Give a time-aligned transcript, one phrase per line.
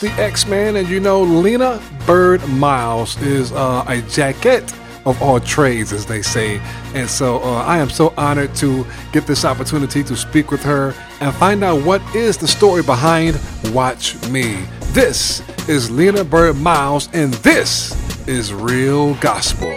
[0.00, 4.72] Man, and you know, Lena Byrd Miles is uh, a jacket
[5.04, 6.60] of all trades, as they say.
[6.94, 10.94] And so uh, I am so honored to get this opportunity to speak with her
[11.20, 13.40] and find out what is the story behind
[13.72, 14.64] Watch Me.
[14.92, 19.72] This is Lena Byrd Miles, and this is Real Gospel.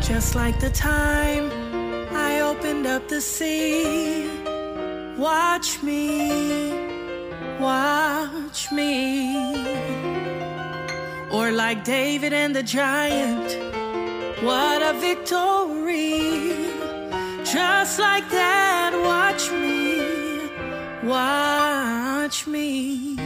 [0.00, 1.57] Just like the time
[3.08, 4.28] the sea.
[5.16, 6.30] Watch me,
[7.58, 9.34] watch me.
[11.32, 13.48] Or like David and the giant,
[14.42, 16.52] what a victory.
[17.44, 23.17] Just like that, watch me, watch me.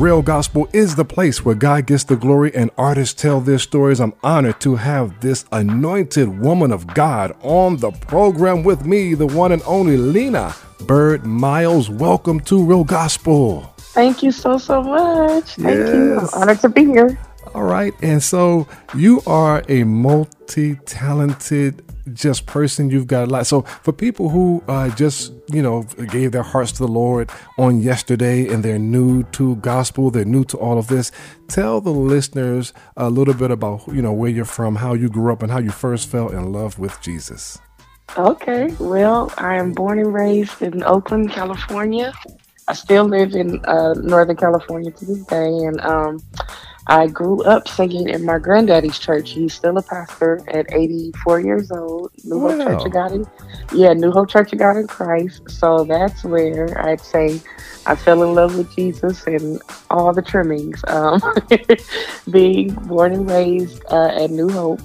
[0.00, 4.00] Real Gospel is the place where God gets the glory and artists tell their stories.
[4.00, 9.26] I'm honored to have this anointed woman of God on the program with me, the
[9.26, 10.54] one and only Lena
[10.86, 11.90] Byrd Miles.
[11.90, 13.74] Welcome to Real Gospel.
[13.76, 15.56] Thank you so, so much.
[15.56, 16.14] Thank you.
[16.14, 16.34] Yes.
[16.34, 17.18] I'm honored to be here.
[17.54, 17.92] All right.
[18.00, 22.90] And so you are a multi talented just person.
[22.90, 23.46] You've got a lot.
[23.46, 27.80] So for people who uh, just, you know, gave their hearts to the Lord on
[27.80, 31.12] yesterday and they're new to gospel, they're new to all of this,
[31.48, 35.32] tell the listeners a little bit about, you know, where you're from, how you grew
[35.32, 37.58] up, and how you first fell in love with Jesus.
[38.16, 38.74] Okay.
[38.80, 42.12] Well, I am born and raised in Oakland, California.
[42.66, 45.48] I still live in uh, Northern California to this day.
[45.48, 46.20] And um,
[46.90, 49.30] I grew up singing in my granddaddy's church.
[49.30, 52.10] He's still a pastor at 84 years old.
[52.24, 53.26] New Hope Church of God in,
[53.72, 55.40] yeah, New Hope Church of God in Christ.
[55.48, 57.40] So that's where I'd say
[57.86, 60.82] I fell in love with Jesus and all the trimmings.
[60.88, 61.22] Um,
[62.32, 64.80] being born and raised uh, at New Hope.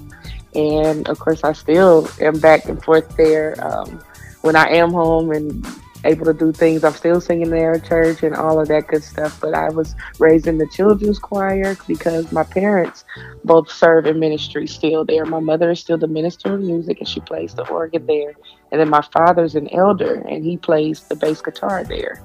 [0.54, 3.56] And of course, I still am back and forth there.
[3.60, 4.00] Um,
[4.42, 5.66] when I am home and
[6.06, 9.02] able to do things, I'm still singing there at church and all of that good
[9.02, 9.40] stuff.
[9.40, 13.04] But I was raised in the children's choir because my parents
[13.44, 15.24] both serve in ministry still there.
[15.24, 18.34] My mother is still the minister of music and she plays the organ there.
[18.72, 22.22] And then my father's an elder and he plays the bass guitar there.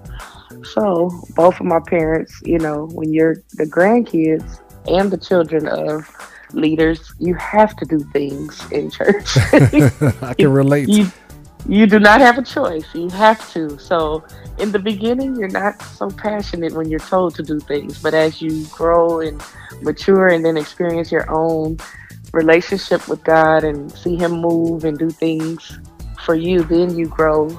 [0.63, 6.09] So both of my parents, you know, when you're the grandkids and the children of
[6.53, 9.37] leaders, you have to do things in church.
[10.21, 10.89] I can relate.
[10.89, 11.11] you
[11.67, 12.85] you do not have a choice.
[12.93, 13.77] You have to.
[13.77, 14.23] So
[14.57, 18.41] in the beginning, you're not so passionate when you're told to do things, but as
[18.41, 19.41] you grow and
[19.81, 21.77] mature and then experience your own
[22.33, 25.79] relationship with God and see Him move and do things
[26.25, 27.49] for you, then you grow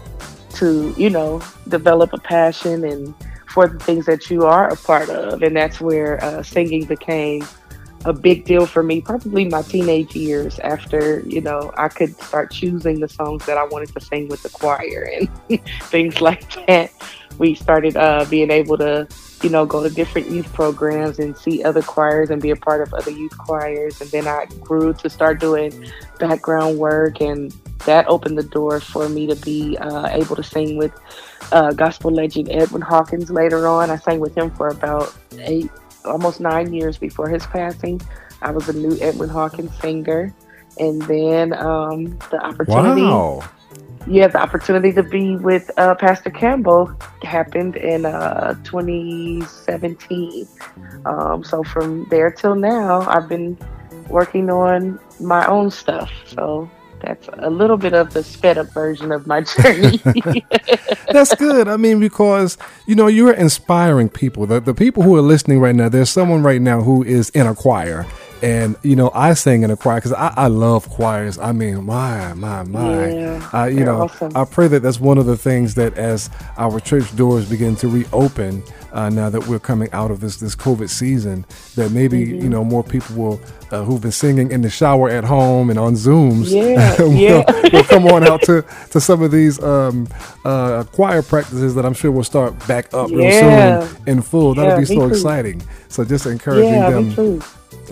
[0.55, 3.15] to you know develop a passion and
[3.47, 7.43] for the things that you are a part of, and that's where uh, singing became
[8.05, 12.51] a big deal for me probably my teenage years after you know i could start
[12.51, 15.29] choosing the songs that i wanted to sing with the choir and
[15.83, 16.91] things like that.
[17.39, 19.09] We started uh, being able to
[19.43, 22.81] you know go to different youth programs and see other choirs and be a part
[22.81, 24.01] of other youth choirs.
[24.01, 25.73] And then i grew to start doing
[26.19, 27.53] background work and
[27.85, 30.93] that opened the door for me to be uh, able to sing with
[31.51, 33.91] uh, gospel legend edwin hawkins later on.
[33.91, 35.71] I sang with him for about eight
[36.05, 38.01] almost nine years before his passing.
[38.43, 40.35] I was a new Edwin Hawkins singer.
[40.79, 43.43] And then um, the opportunity, Wow.
[44.07, 46.91] yeah, the opportunity to be with uh, Pastor Campbell
[47.23, 50.49] happened in uh, 2017.
[51.05, 53.59] Um, so from there till now, I've been
[54.09, 56.11] working on my own stuff.
[56.27, 56.71] So
[57.03, 60.01] that's a little bit of the sped up version of my journey.
[61.11, 61.69] That's good.
[61.69, 62.57] I mean, because
[62.87, 64.47] you know you're inspiring people.
[64.47, 65.89] The the people who are listening right now.
[65.89, 68.07] There's someone right now who is in a choir,
[68.43, 71.39] and you know I sing in a choir because I, I love choirs.
[71.39, 73.11] I mean, my my my.
[73.11, 74.33] Yeah, uh, you know, awesome.
[74.37, 76.29] I pray that that's one of the things that as
[76.59, 78.63] our church doors begin to reopen.
[78.93, 82.43] Uh, now that we're coming out of this this COVID season, that maybe Mm-hmm.
[82.43, 83.41] you know more people will
[83.71, 87.43] uh, who've been singing in the shower at home and on Zooms Yeah, will, yeah.
[87.73, 90.07] will come on out to, to some of these um,
[90.45, 94.55] uh, choir practices that I'm sure will start back up real soon in full.
[94.55, 95.15] That'll be so too.
[95.15, 95.63] exciting.
[95.89, 97.43] So just encouraging yeah, them.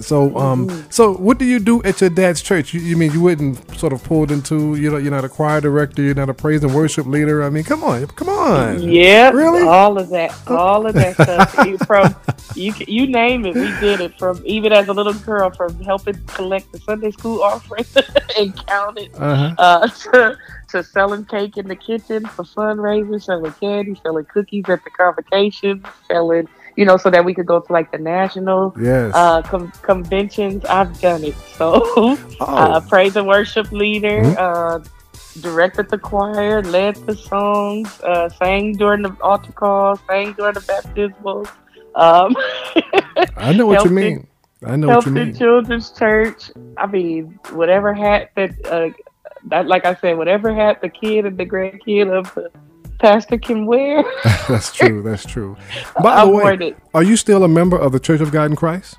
[0.00, 0.90] So, um, Mm-hmm.
[0.90, 2.72] so what do you do at your dad's church?
[2.74, 4.74] You, you mean you wouldn't sort of pulled into?
[4.76, 6.02] You know, you're not a choir director.
[6.02, 7.42] You're not a praise and worship leader.
[7.42, 8.82] I mean, come on, come on.
[8.82, 9.62] Yeah, Really?
[9.62, 11.54] all of that, all of that stuff.
[11.66, 12.14] You- from
[12.54, 14.18] you, you name it, we did it.
[14.18, 17.84] From even as a little girl, from helping collect the Sunday school offering
[18.38, 19.54] and count it, Uh-huh.
[19.58, 24.82] uh, to, to selling cake in the kitchen for fundraisers, selling candy, selling cookies at
[24.84, 29.12] the convocation, selling, you know, so that we could go to like the national Yes.
[29.14, 30.64] uh, com- conventions.
[30.64, 31.34] I've done it.
[31.56, 32.18] So, Oh.
[32.40, 34.36] uh, praise and worship leader, Mhm.
[34.38, 34.78] uh,
[35.40, 40.60] directed the choir, led the songs, uh, sang during the altar calls, sang during the
[40.60, 41.48] baptismals.
[41.94, 42.34] Um,
[43.36, 44.26] I know what you mean.
[44.64, 45.34] I know what you mean.
[45.34, 46.50] children's church.
[46.76, 48.90] I mean, whatever hat that, uh,
[49.48, 52.50] that, like I said, whatever hat the kid and the grandkid of the
[53.00, 54.04] pastor can wear,
[54.48, 55.02] That's true.
[55.02, 55.56] That's true.
[56.02, 58.56] By I the way, are you still a member of the Church of God in
[58.56, 58.96] Christ?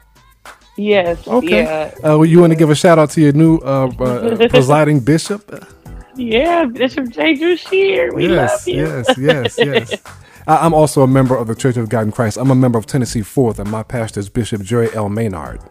[0.78, 1.28] Yes.
[1.28, 1.64] Okay.
[1.64, 1.94] Yeah.
[1.98, 5.00] Uh, well, you want to give a shout out to your new uh, uh, presiding
[5.02, 5.68] bishop?
[6.16, 6.66] Yeah.
[6.66, 7.36] Bishop J.
[7.36, 8.14] Drew Sheard.
[8.14, 8.86] We yes, love you.
[8.86, 10.02] yes, yes, yes.
[10.48, 12.38] I'm also a member of the Church of God in Christ.
[12.38, 15.08] I'm a member of Tennessee Fourth, and my pastor is Bishop Jerry L.
[15.08, 15.62] Maynard.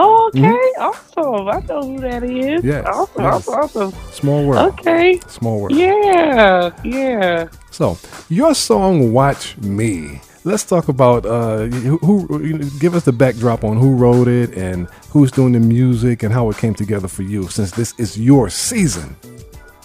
[0.00, 0.72] Oh, okay.
[0.78, 1.48] Awesome.
[1.48, 2.62] I know who that is.
[2.62, 2.68] Mm-hmm.
[2.68, 3.22] Yes, Awesome.
[3.22, 3.48] yes.
[3.48, 3.54] Awesome.
[3.92, 4.12] Awesome.
[4.12, 4.78] Small world.
[4.78, 5.20] Okay.
[5.26, 5.74] Small world.
[5.76, 6.70] Yeah.
[6.84, 7.48] Yeah.
[7.70, 12.58] So, your song "Watch Me." let's talk about uh, who, who.
[12.78, 16.48] Give us the backdrop on who wrote it and who's doing the music and how
[16.48, 19.14] it came together for you, since this is your season.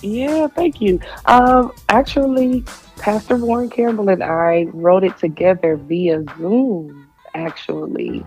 [0.02, 1.00] Yeah, thank you.
[1.26, 2.64] Um, actually,
[2.98, 7.10] Pastor Warren Campbell and I wrote it together via Zoom.
[7.36, 8.24] Actually,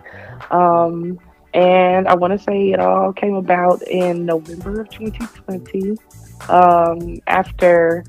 [0.50, 1.18] um,
[1.54, 5.96] and I want to say it all came about in November of 2020
[6.48, 8.04] um, after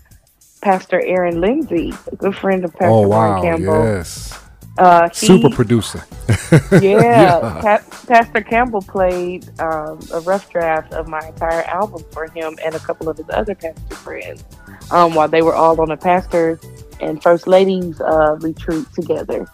[0.62, 3.42] Pastor Aaron Lindsey, a good friend of Pastor oh, wow.
[3.42, 3.84] Campbell.
[3.84, 4.40] Yes.
[4.78, 6.04] Uh, he, Super producer.
[6.72, 7.62] yeah, yeah.
[7.62, 12.76] Pa- Pastor Campbell played um, a rough draft of my entire album for him and
[12.76, 14.44] a couple of his other pastor friends
[14.92, 16.60] um, while they were all on a pastor
[17.00, 19.48] and first ladies uh, retreat together.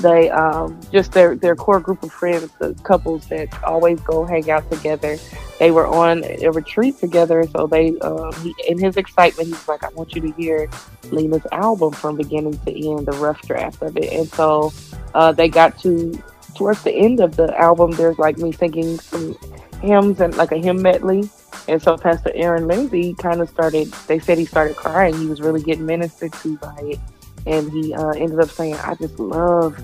[0.00, 4.48] They um, just their their core group of friends, the couples that always go hang
[4.50, 5.18] out together.
[5.58, 9.82] They were on a retreat together, so they um, he, in his excitement, he's like,
[9.82, 10.70] "I want you to hear
[11.10, 14.72] Lena's album from beginning to end, the rough draft of it." And so
[15.14, 16.22] uh, they got to
[16.54, 17.90] towards the end of the album.
[17.90, 19.36] There's like me singing some
[19.82, 21.28] hymns and like a hymn medley.
[21.66, 23.88] And so Pastor Aaron Lindsey kind of started.
[24.06, 25.18] They said he started crying.
[25.18, 27.00] He was really getting ministered to by it
[27.48, 29.76] and he uh, ended up saying, "I just love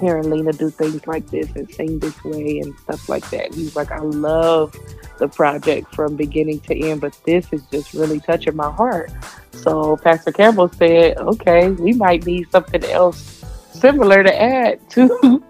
[0.00, 3.76] hearing Lena do things like this and sing this way and stuff like that." He's
[3.76, 4.74] like, "I love
[5.18, 9.10] the project from beginning to end, but this is just really touching my heart."
[9.52, 15.42] So Pastor Campbell said, "Okay, we might need something else similar to add to."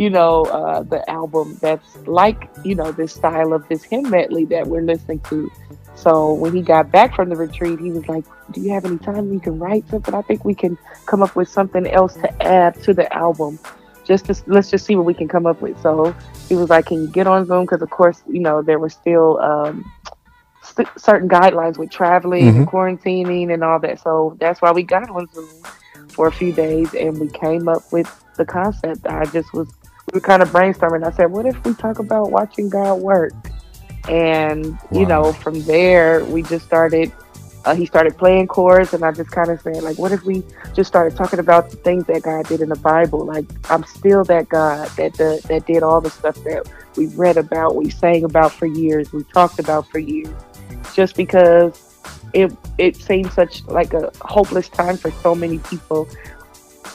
[0.00, 4.46] You know, uh, the album that's like, you know, this style of this hymn medley
[4.46, 5.52] that we're listening to.
[5.94, 8.96] So when he got back from the retreat, he was like, "Do you have any
[8.96, 10.14] time we can write something?
[10.14, 13.58] I think we can come up with something else to add to the album.
[14.06, 16.16] Just to, let's just see what we can come up with." So
[16.48, 18.88] he was like, "Can you get on Zoom?" Because of course, you know, there were
[18.88, 19.84] still um,
[20.62, 22.60] st- certain guidelines with traveling mm-hmm.
[22.60, 24.00] and quarantining and all that.
[24.00, 25.62] So that's why we got on Zoom
[26.08, 29.06] for a few days, and we came up with the concept.
[29.06, 29.68] I just was
[30.12, 31.06] we kind of brainstorming.
[31.06, 33.32] I said, "What if we talk about watching God work?"
[34.08, 35.00] And, wow.
[35.00, 37.12] you know, from there, we just started,
[37.64, 40.42] uh, he started playing chords, and I just kind of said, like, what if we
[40.74, 43.24] just started talking about the things that God did in the Bible?
[43.24, 47.36] Like, I'm still that God that, the, that did all the stuff that we read
[47.36, 50.34] about, we sang about for years, we talked about for years,
[50.94, 51.86] just because
[52.32, 56.08] it it seemed such like a hopeless time for so many people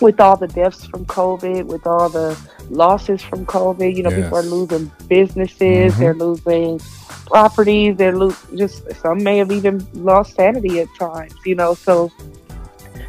[0.01, 2.37] with all the deaths from COVID, with all the
[2.69, 3.95] losses from COVID.
[3.95, 4.23] You know, yes.
[4.23, 5.99] people are losing businesses, mm-hmm.
[5.99, 6.79] they're losing
[7.27, 11.33] properties, they're lo- just some may have even lost sanity at times.
[11.45, 12.11] You know, so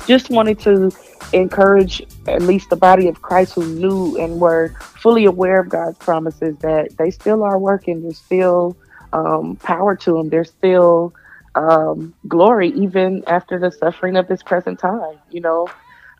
[0.06, 0.90] just wanted to
[1.32, 5.98] encourage at least the body of Christ who knew and were fully aware of God's
[5.98, 8.02] promises that they still are working.
[8.02, 8.76] There's still
[9.12, 10.28] um, power to them.
[10.28, 11.14] There's still
[11.54, 15.18] um, glory even after the suffering of this present time.
[15.30, 15.68] You know,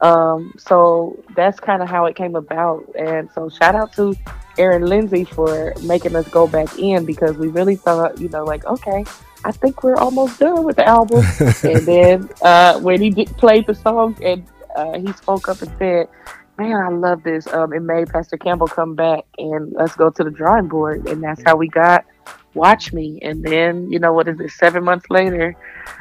[0.01, 2.85] um, so that's kind of how it came about.
[2.99, 4.15] And so shout out to
[4.59, 8.65] Aaron Lindsey for making us go back in because we really thought, you know, like,
[8.67, 9.05] okay,
[9.45, 11.25] I think we're almost done with the album.
[11.63, 15.71] and then uh, when he did, played the song and uh, he spoke up and
[15.79, 16.09] said,
[16.59, 17.47] man, I love this.
[17.49, 21.07] Um, it made Pastor Campbell come back and let's go to the drawing board.
[21.09, 22.05] And that's how we got
[22.55, 23.19] Watch Me.
[23.23, 25.55] And then, you know, what is it, seven months later,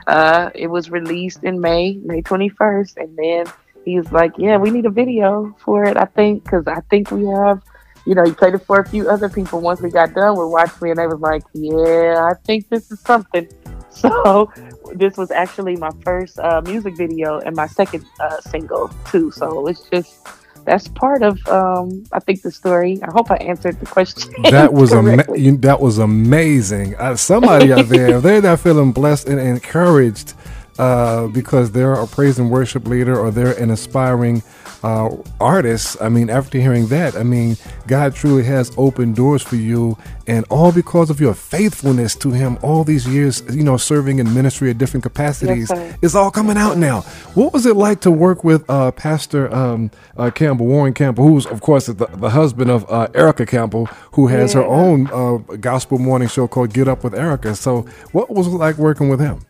[0.08, 2.98] uh, it was released in May, May 21st.
[2.98, 3.54] And then
[3.86, 5.96] he's like, yeah, we need a video for it.
[5.96, 7.62] I think because I think we have,
[8.06, 9.62] you know, he played it for a few other people.
[9.62, 12.92] Once we got done with Watch Me, and they was like, yeah, I think this
[12.92, 13.48] is something.
[13.96, 14.52] So
[14.96, 19.32] this was actually my first uh, music video and my second uh, single too.
[19.32, 20.28] So it's just
[20.66, 23.00] that's part of um, I think the story.
[23.02, 24.34] I hope I answered the question.
[24.52, 25.24] That was ama-
[25.60, 26.96] that was amazing.
[26.96, 30.34] Uh, somebody out there, they're not feeling blessed and encouraged
[30.78, 34.44] uh, because they're a praise and worship leader or they're an aspiring
[34.86, 35.98] uh, artist.
[36.00, 40.46] I mean, after hearing that, I mean, God truly has opened doors for you, and
[40.50, 44.70] all because of your faithfulness to Him all these years, you know, serving in ministry
[44.70, 45.72] at different capacities.
[45.74, 47.02] Yes, it's all coming out now.
[47.34, 51.48] What was it like to work with uh, Pastor um, uh, Campbell, Warren Campbell, who's,
[51.48, 54.62] of course, the, the husband of uh, Erica Campbell, who has yeah.
[54.62, 57.56] her own uh, gospel morning show called Get Up with Erica?
[57.56, 59.42] So, what was it like working with him?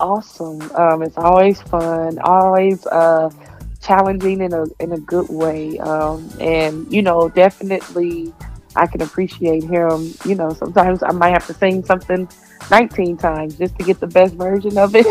[0.00, 0.60] Awesome.
[0.72, 3.30] Um, it's always fun, always uh,
[3.80, 8.32] challenging in a in a good way, um, and you know, definitely
[8.76, 10.12] I can appreciate him.
[10.24, 12.28] You know, sometimes I might have to sing something
[12.70, 15.06] 19 times just to get the best version of it.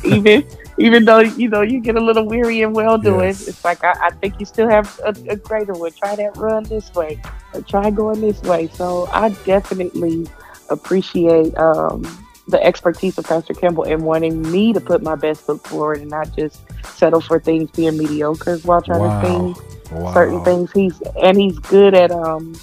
[0.04, 0.44] even
[0.78, 3.48] even though you know you get a little weary and well doing, yes.
[3.48, 5.92] it's like I, I, think you still have a, a, greater one.
[5.92, 7.20] Try that run this way,
[7.52, 8.68] or try going this way.
[8.68, 10.26] So I definitely
[10.70, 12.02] appreciate um,
[12.46, 16.10] the expertise of Pastor Campbell and wanting me to put my best foot forward and
[16.10, 19.20] not just settle for things being mediocre while trying wow.
[19.20, 20.12] to sing wow.
[20.12, 20.70] certain things.
[20.72, 22.54] He's and he's good at um,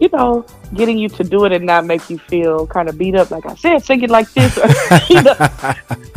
[0.00, 3.16] you know, getting you to do it and not make you feel kind of beat
[3.16, 3.30] up.
[3.30, 4.56] Like I said, sing it like this.
[5.10, 5.34] you know,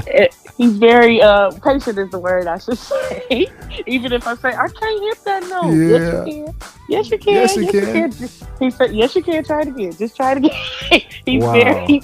[0.06, 3.48] it, he's very uh, patient is the word I should say.
[3.88, 5.88] Even if I say I can't hit that note, yeah.
[5.88, 6.56] yes you can.
[6.90, 7.34] Yes you can.
[7.34, 8.12] Yes, you, can.
[8.12, 8.30] can.
[8.60, 9.44] He said, "Yes you can.
[9.44, 9.94] Try it again.
[9.94, 11.54] Just try it again." he's wow.
[11.54, 12.02] very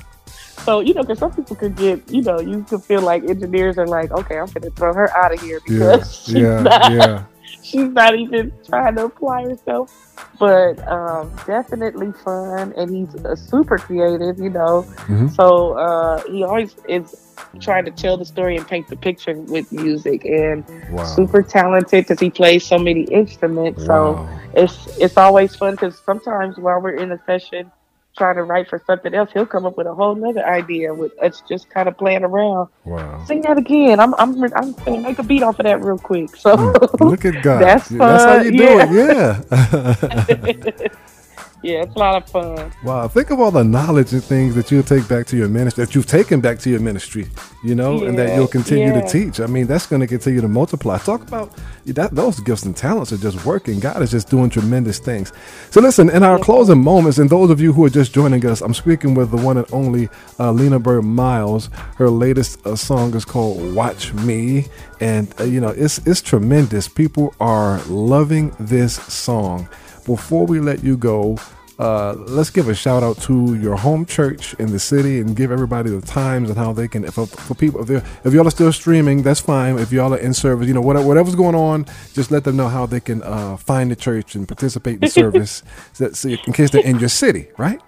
[0.67, 3.77] so, you know, because some people could get, you know, you could feel like engineers
[3.77, 6.59] are like, okay, I'm going to throw her out of here because yeah, she's, yeah,
[6.59, 7.24] not, yeah.
[7.63, 10.13] she's not even trying to apply herself.
[10.38, 12.74] But um, definitely fun.
[12.75, 14.83] And he's a super creative, you know.
[15.07, 15.29] Mm-hmm.
[15.29, 19.71] So uh, he always is trying to tell the story and paint the picture with
[19.71, 21.05] music and wow.
[21.05, 23.88] super talented because he plays so many instruments.
[23.88, 24.27] Wow.
[24.53, 27.71] So it's it's always fun because sometimes while we're in a session,
[28.17, 31.12] trying to write for something else, he'll come up with a whole nother idea with
[31.21, 32.69] us just kind of playing around.
[32.86, 33.24] Wow.
[33.25, 34.00] Sing that again.
[34.00, 36.36] I'm I'm I'm gonna make a beat off of that real quick.
[36.36, 37.03] So hmm.
[37.03, 37.62] look at God.
[37.63, 37.97] That's fun.
[37.97, 39.41] That's how you do yeah.
[39.51, 40.77] it.
[40.81, 40.88] Yeah.
[41.63, 42.71] yeah, it's a lot of fun.
[42.83, 45.85] Wow, think of all the knowledge and things that you'll take back to your ministry,
[45.85, 47.27] that you've taken back to your ministry,
[47.63, 49.01] you know, yeah, and that you'll continue yeah.
[49.01, 49.39] to teach.
[49.39, 50.99] I mean, that's going to continue to multiply.
[50.99, 53.79] Talk about that; those gifts and talents are just working.
[53.79, 55.33] God is just doing tremendous things.
[55.71, 58.61] So, listen, in our closing moments, and those of you who are just joining us,
[58.61, 60.09] I'm speaking with the one and only
[60.39, 61.69] uh, Lena Byrd Miles.
[61.95, 64.67] Her latest uh, song is called "Watch Me,"
[64.99, 66.87] and uh, you know, it's it's tremendous.
[66.87, 69.67] People are loving this song
[70.07, 71.37] before we let you go,
[71.77, 75.51] uh, let's give a shout out to your home church in the city and give
[75.51, 78.73] everybody the times and how they can for, for people if, if y'all are still
[78.73, 79.77] streaming that's fine.
[79.77, 82.67] If y'all are in service you know whatever, whatever's going on just let them know
[82.67, 85.62] how they can uh, find the church and participate in the service
[85.93, 87.79] so, so in case they're in your city right?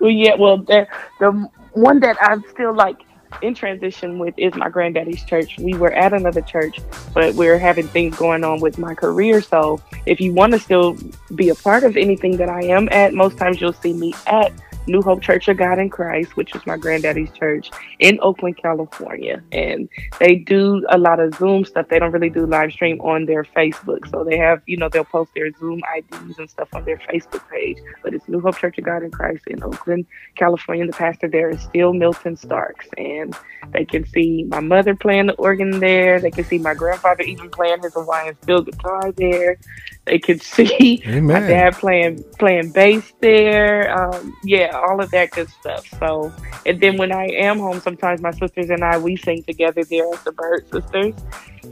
[0.00, 0.88] Well yeah well the,
[1.20, 1.30] the
[1.72, 2.96] one that i'm still like
[3.42, 5.58] in transition with is my granddaddy's church.
[5.58, 6.78] We were at another church,
[7.14, 9.40] but we're having things going on with my career.
[9.40, 10.96] So if you want to still
[11.34, 14.52] be a part of anything that I am at, most times you'll see me at
[14.86, 19.42] New Hope Church of God in Christ, which is my granddaddy's church in Oakland, California.
[19.52, 21.88] And they do a lot of Zoom stuff.
[21.88, 24.08] They don't really do live stream on their Facebook.
[24.10, 27.48] So they have, you know, they'll post their Zoom IDs and stuff on their Facebook
[27.50, 27.78] page.
[28.02, 30.86] But it's New Hope Church of God in Christ in Oakland, California.
[30.86, 32.86] The pastor there is still Milton Starks.
[32.96, 33.36] And
[33.72, 36.20] they can see my mother playing the organ there.
[36.20, 39.58] They can see my grandfather even playing his Hawaiian steel guitar there.
[40.06, 41.26] They could see Amen.
[41.26, 43.92] my dad playing playing bass there.
[43.92, 45.86] Um, yeah, all of that good stuff.
[45.98, 46.32] So,
[46.64, 50.08] and then when I am home, sometimes my sisters and I we sing together there
[50.14, 51.14] as the Byrd Sisters.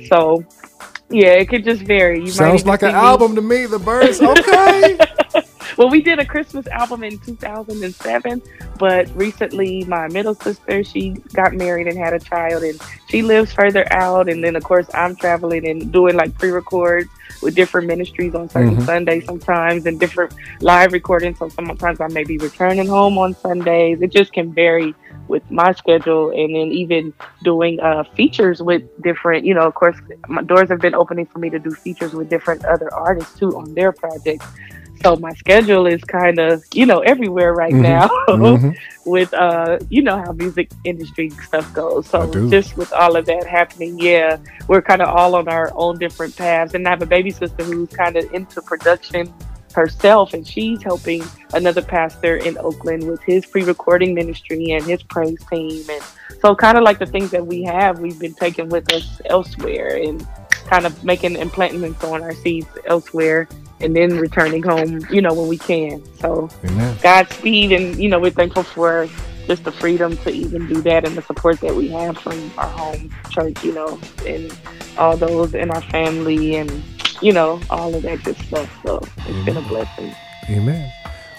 [0.09, 0.44] So,
[1.11, 2.20] yeah, it could just vary.
[2.20, 2.94] You Sounds like an me.
[2.94, 3.66] album to me.
[3.66, 4.20] The Birds.
[4.20, 4.99] okay.
[5.77, 8.43] well, we did a Christmas album in 2007,
[8.79, 13.53] but recently my middle sister she got married and had a child, and she lives
[13.53, 14.29] further out.
[14.29, 17.09] And then of course I'm traveling and doing like pre-records
[17.43, 18.85] with different ministries on certain mm-hmm.
[18.85, 21.39] Sundays sometimes and different live recordings.
[21.39, 24.01] So sometimes I may be returning home on Sundays.
[24.01, 24.95] It just can vary
[25.29, 29.97] with my schedule and then even doing uh, features with different, you know, of course,
[30.29, 33.57] my doors have been opening for me to do features with different other artists too
[33.57, 34.47] on their projects.
[35.05, 37.83] So my schedule is kind of, you know, everywhere right mm-hmm.
[37.83, 38.71] now mm-hmm.
[39.05, 42.07] with, uh, you know, how music industry stuff goes.
[42.07, 45.99] So just with all of that happening, yeah, we're kind of all on our own
[45.99, 46.73] different paths.
[46.73, 49.31] And I have a baby sister who's kind of into production
[49.75, 55.45] herself and she's helping another pastor in Oakland with his pre-recording ministry and his praise
[55.51, 56.03] team and
[56.40, 59.97] so kind of like the things that we have we've been taking with us elsewhere
[59.97, 60.25] and
[60.67, 63.49] kind of making and planting and sowing our seeds elsewhere
[63.85, 66.03] and then returning home, you know, when we can.
[66.20, 66.97] So Amen.
[67.03, 69.09] Godspeed and you know, we're thankful for
[69.47, 72.68] just the freedom to even do that and the support that we have from our
[72.70, 74.51] home church, you know, and
[74.97, 76.83] all those in our family and,
[77.20, 78.70] you know, all of that good stuff.
[78.85, 79.44] So it's Amen.
[79.44, 80.14] been a blessing.
[80.49, 80.92] Amen.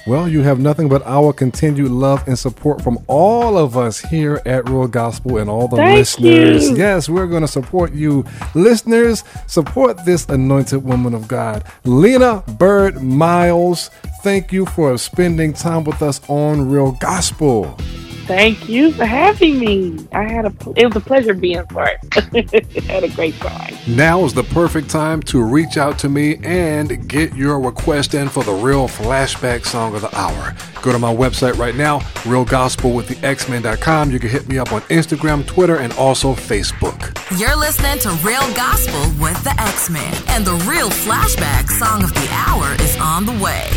[0.08, 4.40] Well, you have nothing but our continued love and support from all of us here
[4.46, 6.70] at Real Gospel and all the Thank listeners.
[6.70, 6.78] You.
[6.78, 8.24] Yes, we're going to support you.
[8.54, 13.90] Listeners, support this anointed woman of God, Lena Byrd Miles.
[14.22, 17.76] Thank you for spending time with us on Real Gospel.
[18.26, 20.08] Thank you for having me.
[20.12, 21.98] I had a it was a pleasure being part.
[22.14, 23.76] had a great time.
[23.88, 28.30] Now is the perfect time to reach out to me and get your request in
[28.30, 30.56] for the real flashback song of the hour.
[30.82, 34.12] Go to my website right now, realgospelwiththexman.com.
[34.12, 37.16] You can hit me up on Instagram, Twitter, and also Facebook.
[37.40, 42.28] You're listening to Real Gospel with the X-Man, and the real flashback song of the
[42.32, 43.70] hour is on the way.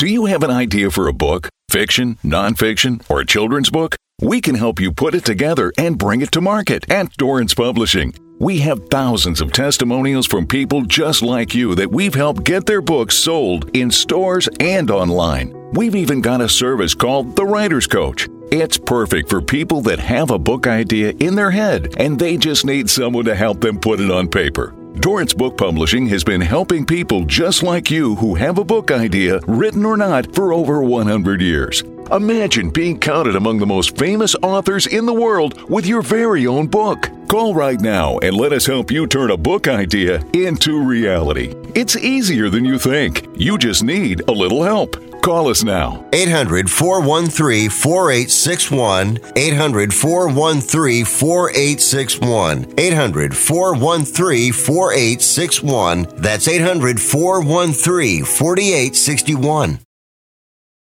[0.00, 1.50] Do you have an idea for a book?
[1.68, 3.96] Fiction, nonfiction, or a children's book?
[4.22, 8.14] We can help you put it together and bring it to market at Dorrance Publishing.
[8.38, 12.80] We have thousands of testimonials from people just like you that we've helped get their
[12.80, 15.52] books sold in stores and online.
[15.74, 18.26] We've even got a service called The Writer's Coach.
[18.50, 22.64] It's perfect for people that have a book idea in their head and they just
[22.64, 24.74] need someone to help them put it on paper.
[24.96, 29.38] Dorrance Book Publishing has been helping people just like you who have a book idea,
[29.46, 31.82] written or not, for over 100 years.
[32.10, 36.66] Imagine being counted among the most famous authors in the world with your very own
[36.66, 37.08] book.
[37.28, 41.54] Call right now and let us help you turn a book idea into reality.
[41.76, 43.28] It's easier than you think.
[43.36, 44.96] You just need a little help.
[45.22, 46.04] Call us now.
[46.12, 49.18] 800 413 4861.
[49.36, 52.74] 800 413 4861.
[52.78, 56.06] 800 413 4861.
[56.16, 59.80] That's 800 413 4861.